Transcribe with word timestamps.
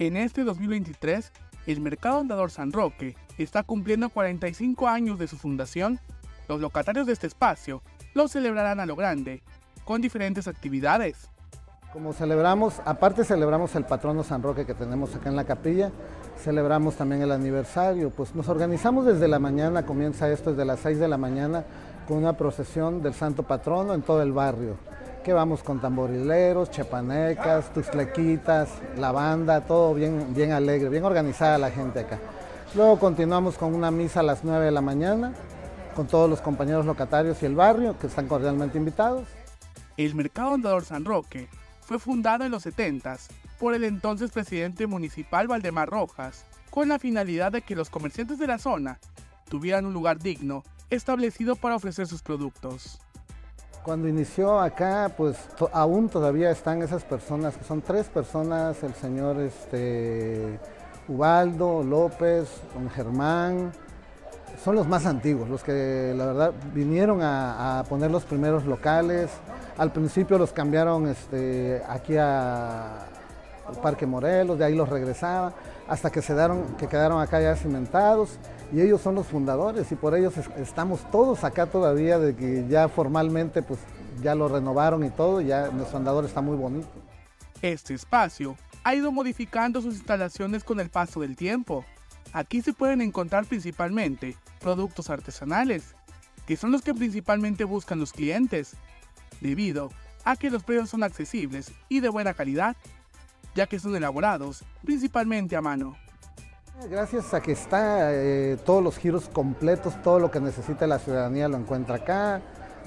En 0.00 0.16
este 0.16 0.42
2023, 0.42 1.30
el 1.68 1.80
Mercado 1.80 2.18
Andador 2.18 2.50
San 2.50 2.72
Roque 2.72 3.14
está 3.38 3.62
cumpliendo 3.62 4.10
45 4.10 4.88
años 4.88 5.20
de 5.20 5.28
su 5.28 5.36
fundación. 5.36 6.00
Los 6.48 6.60
locatarios 6.60 7.06
de 7.06 7.12
este 7.12 7.28
espacio 7.28 7.80
lo 8.12 8.26
celebrarán 8.26 8.80
a 8.80 8.86
lo 8.86 8.96
grande, 8.96 9.44
con 9.84 10.00
diferentes 10.00 10.48
actividades. 10.48 11.28
Como 11.92 12.12
celebramos, 12.12 12.82
aparte 12.84 13.22
celebramos 13.22 13.76
el 13.76 13.84
patrono 13.84 14.24
San 14.24 14.42
Roque 14.42 14.66
que 14.66 14.74
tenemos 14.74 15.14
acá 15.14 15.28
en 15.28 15.36
la 15.36 15.44
capilla, 15.44 15.92
celebramos 16.42 16.96
también 16.96 17.22
el 17.22 17.30
aniversario, 17.30 18.10
pues 18.10 18.34
nos 18.34 18.48
organizamos 18.48 19.06
desde 19.06 19.28
la 19.28 19.38
mañana, 19.38 19.86
comienza 19.86 20.28
esto 20.28 20.50
desde 20.50 20.64
las 20.64 20.80
6 20.80 20.98
de 20.98 21.06
la 21.06 21.18
mañana 21.18 21.62
con 22.08 22.16
una 22.16 22.36
procesión 22.36 23.00
del 23.00 23.14
santo 23.14 23.44
patrono 23.44 23.94
en 23.94 24.02
todo 24.02 24.22
el 24.22 24.32
barrio, 24.32 24.76
que 25.24 25.32
vamos 25.32 25.62
con 25.62 25.80
tamborileros, 25.80 26.70
chepanecas, 26.70 27.72
tuslequitas, 27.72 28.68
la 28.96 29.10
banda, 29.10 29.62
todo 29.62 29.94
bien, 29.94 30.34
bien 30.34 30.52
alegre, 30.52 30.90
bien 30.90 31.02
organizada 31.02 31.58
la 31.58 31.70
gente 31.70 32.00
acá. 32.00 32.20
Luego 32.74 32.98
continuamos 32.98 33.56
con 33.56 33.74
una 33.74 33.90
misa 33.90 34.20
a 34.20 34.22
las 34.22 34.44
9 34.44 34.66
de 34.66 34.70
la 34.70 34.82
mañana, 34.82 35.32
con 35.96 36.06
todos 36.06 36.28
los 36.28 36.40
compañeros 36.40 36.84
locatarios 36.84 37.42
y 37.42 37.46
el 37.46 37.54
barrio, 37.54 37.98
que 37.98 38.06
están 38.06 38.28
cordialmente 38.28 38.76
invitados. 38.76 39.26
El 39.96 40.14
Mercado 40.14 40.54
Andador 40.54 40.84
San 40.84 41.04
Roque 41.04 41.48
fue 41.80 41.98
fundado 41.98 42.44
en 42.44 42.50
los 42.50 42.62
70 42.64 43.16
por 43.58 43.74
el 43.74 43.84
entonces 43.84 44.30
presidente 44.30 44.86
municipal 44.86 45.48
Valdemar 45.48 45.88
Rojas, 45.88 46.44
con 46.68 46.88
la 46.88 46.98
finalidad 46.98 47.50
de 47.50 47.62
que 47.62 47.76
los 47.76 47.88
comerciantes 47.88 48.38
de 48.38 48.46
la 48.46 48.58
zona 48.58 49.00
tuvieran 49.48 49.86
un 49.86 49.94
lugar 49.94 50.18
digno 50.18 50.64
establecido 50.90 51.56
para 51.56 51.76
ofrecer 51.76 52.06
sus 52.06 52.22
productos. 52.22 53.00
Cuando 53.84 54.08
inició 54.08 54.60
acá, 54.60 55.12
pues 55.14 55.36
aún 55.70 56.08
todavía 56.08 56.50
están 56.50 56.80
esas 56.80 57.04
personas, 57.04 57.54
que 57.54 57.64
son 57.64 57.82
tres 57.82 58.06
personas, 58.06 58.82
el 58.82 58.94
señor 58.94 59.38
este, 59.38 60.58
Ubaldo, 61.06 61.82
López, 61.82 62.48
don 62.72 62.88
Germán, 62.88 63.72
son 64.64 64.76
los 64.76 64.88
más 64.88 65.04
antiguos, 65.04 65.50
los 65.50 65.62
que 65.62 66.14
la 66.16 66.24
verdad 66.24 66.52
vinieron 66.72 67.20
a, 67.20 67.84
poner 67.86 68.10
los 68.10 68.24
primeros 68.24 68.64
locales. 68.64 69.30
Al 69.76 69.92
principio 69.92 70.38
los 70.38 70.50
cambiaron 70.50 71.06
este, 71.06 71.82
aquí 71.86 72.16
a, 72.16 73.04
al 73.66 73.76
Parque 73.76 74.06
Morelos, 74.06 74.58
de 74.58 74.64
ahí 74.64 74.74
los 74.74 74.88
regresaba, 74.88 75.52
hasta 75.88 76.10
que, 76.10 76.22
se 76.22 76.34
que 76.78 76.86
quedaron 76.86 77.20
acá 77.20 77.40
ya 77.40 77.56
cimentados 77.56 78.38
y 78.72 78.80
ellos 78.80 79.00
son 79.00 79.14
los 79.14 79.26
fundadores 79.26 79.90
y 79.92 79.94
por 79.94 80.14
ellos 80.16 80.34
estamos 80.56 81.08
todos 81.10 81.44
acá 81.44 81.66
todavía 81.66 82.18
de 82.18 82.34
que 82.34 82.66
ya 82.68 82.88
formalmente 82.88 83.62
pues 83.62 83.80
ya 84.22 84.34
lo 84.34 84.48
renovaron 84.48 85.04
y 85.04 85.10
todo, 85.10 85.40
ya 85.40 85.68
nuestro 85.68 85.98
andador 85.98 86.24
está 86.24 86.40
muy 86.40 86.56
bonito. 86.56 86.88
Este 87.62 87.94
espacio 87.94 88.56
ha 88.82 88.94
ido 88.94 89.10
modificando 89.10 89.80
sus 89.80 89.94
instalaciones 89.94 90.64
con 90.64 90.80
el 90.80 90.90
paso 90.90 91.20
del 91.20 91.36
tiempo. 91.36 91.84
Aquí 92.32 92.62
se 92.62 92.72
pueden 92.72 93.00
encontrar 93.00 93.46
principalmente 93.46 94.36
productos 94.60 95.08
artesanales, 95.08 95.94
que 96.46 96.56
son 96.56 96.72
los 96.72 96.82
que 96.82 96.94
principalmente 96.94 97.64
buscan 97.64 98.00
los 98.00 98.12
clientes, 98.12 98.76
debido 99.40 99.90
a 100.24 100.36
que 100.36 100.50
los 100.50 100.62
precios 100.62 100.90
son 100.90 101.02
accesibles 101.02 101.72
y 101.88 102.00
de 102.00 102.08
buena 102.08 102.34
calidad, 102.34 102.76
ya 103.54 103.66
que 103.66 103.78
son 103.78 103.94
elaborados 103.96 104.64
principalmente 104.84 105.56
a 105.56 105.60
mano. 105.60 105.96
Gracias 106.90 107.32
a 107.32 107.40
que 107.40 107.52
está 107.52 108.12
eh, 108.12 108.58
todos 108.66 108.82
los 108.82 108.98
giros 108.98 109.28
completos, 109.28 109.94
todo 110.02 110.18
lo 110.18 110.30
que 110.30 110.40
necesita 110.40 110.86
la 110.86 110.98
ciudadanía 110.98 111.48
lo 111.48 111.56
encuentra 111.56 111.96
acá. 111.96 112.40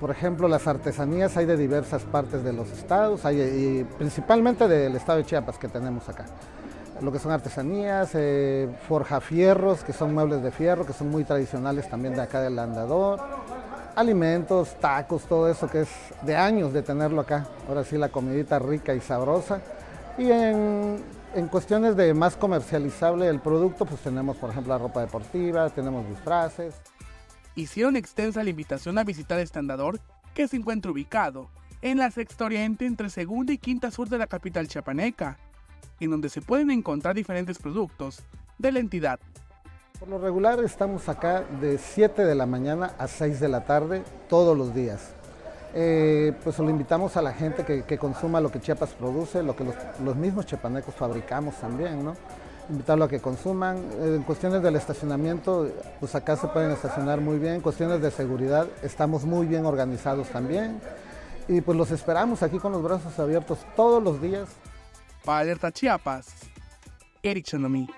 Por 0.00 0.10
ejemplo, 0.10 0.48
las 0.48 0.66
artesanías 0.66 1.36
hay 1.36 1.46
de 1.46 1.56
diversas 1.56 2.02
partes 2.02 2.42
de 2.42 2.52
los 2.52 2.70
estados, 2.72 3.22
y 3.30 3.84
principalmente 3.96 4.66
del 4.66 4.96
estado 4.96 5.18
de 5.18 5.24
Chiapas 5.24 5.58
que 5.58 5.68
tenemos 5.68 6.08
acá. 6.08 6.24
Lo 7.00 7.12
que 7.12 7.18
son 7.18 7.30
artesanías, 7.30 8.10
eh, 8.14 8.68
forjafierros, 8.88 9.84
que 9.84 9.92
son 9.92 10.14
muebles 10.14 10.42
de 10.42 10.50
fierro, 10.50 10.86
que 10.86 10.92
son 10.92 11.10
muy 11.10 11.24
tradicionales 11.24 11.88
también 11.88 12.14
de 12.14 12.22
acá 12.22 12.40
del 12.40 12.58
andador. 12.58 13.20
Alimentos, 13.94 14.74
tacos, 14.80 15.24
todo 15.24 15.48
eso 15.48 15.68
que 15.68 15.82
es 15.82 15.88
de 16.22 16.36
años 16.36 16.72
de 16.72 16.82
tenerlo 16.82 17.20
acá. 17.20 17.46
Ahora 17.68 17.84
sí, 17.84 17.96
la 17.96 18.08
comidita 18.08 18.58
rica 18.58 18.94
y 18.94 19.00
sabrosa. 19.00 19.60
Y 20.18 20.30
en 20.30 21.02
en 21.34 21.48
cuestiones 21.48 21.96
de 21.96 22.14
más 22.14 22.36
comercializable 22.36 23.28
el 23.28 23.40
producto, 23.40 23.84
pues 23.84 24.00
tenemos, 24.00 24.36
por 24.36 24.50
ejemplo, 24.50 24.72
la 24.72 24.78
ropa 24.78 25.00
deportiva, 25.00 25.68
tenemos 25.70 26.08
disfraces. 26.08 26.76
Hicieron 27.56 27.96
extensa 27.96 28.44
la 28.44 28.50
invitación 28.50 28.98
a 28.98 29.04
visitar 29.04 29.40
este 29.40 29.58
andador, 29.58 29.98
que 30.32 30.46
se 30.46 30.56
encuentra 30.56 30.92
ubicado 30.92 31.50
en 31.82 31.98
la 31.98 32.10
sexta 32.10 32.44
oriente 32.44 32.86
entre 32.86 33.10
segunda 33.10 33.52
y 33.52 33.58
quinta 33.58 33.90
sur 33.90 34.08
de 34.08 34.18
la 34.18 34.28
capital 34.28 34.68
chiapaneca, 34.68 35.38
en 35.98 36.10
donde 36.10 36.28
se 36.28 36.40
pueden 36.40 36.70
encontrar 36.70 37.16
diferentes 37.16 37.58
productos 37.58 38.22
de 38.58 38.72
la 38.72 38.78
entidad. 38.78 39.18
Por 39.98 40.08
lo 40.08 40.18
regular 40.18 40.62
estamos 40.62 41.08
acá 41.08 41.44
de 41.60 41.78
7 41.78 42.24
de 42.24 42.34
la 42.34 42.46
mañana 42.46 42.94
a 42.98 43.08
6 43.08 43.40
de 43.40 43.48
la 43.48 43.64
tarde 43.64 44.04
todos 44.28 44.56
los 44.56 44.72
días. 44.72 45.14
Eh, 45.76 46.32
pues 46.44 46.56
lo 46.60 46.70
invitamos 46.70 47.16
a 47.16 47.22
la 47.22 47.32
gente 47.32 47.64
que, 47.64 47.98
consuma 47.98 48.40
lo 48.40 48.50
que 48.50 48.60
Chiapas 48.60 48.90
produce, 48.90 49.42
lo 49.42 49.56
que 49.56 49.64
los, 50.04 50.16
mismos 50.16 50.46
chiapanecos 50.46 50.94
fabricamos 50.94 51.56
también, 51.56 52.04
¿no? 52.04 52.14
Invitarlo 52.70 53.04
a 53.04 53.08
que 53.08 53.20
consuman. 53.20 53.84
En 54.00 54.22
cuestiones 54.22 54.62
del 54.62 54.76
estacionamiento, 54.76 55.68
pues 55.98 56.14
acá 56.14 56.36
se 56.36 56.46
pueden 56.46 56.70
estacionar 56.70 57.20
muy 57.20 57.38
bien. 57.38 57.54
En 57.54 57.60
cuestiones 57.60 58.00
de 58.00 58.10
seguridad, 58.10 58.68
estamos 58.82 59.24
muy 59.24 59.46
bien 59.46 59.66
organizados 59.66 60.28
también. 60.28 60.80
Y 61.48 61.60
pues 61.60 61.76
los 61.76 61.90
esperamos 61.90 62.42
aquí 62.42 62.58
con 62.58 62.72
los 62.72 62.82
brazos 62.82 63.18
abiertos 63.18 63.58
todos 63.76 64.02
los 64.02 64.22
días. 64.22 64.48
Para 65.24 65.40
Alerta 65.40 65.72
Chiapas, 65.72 66.28
Eric 67.22 67.44
Chandomí. 67.46 67.88